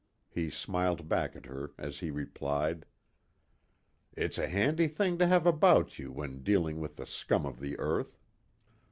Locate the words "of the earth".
7.45-8.17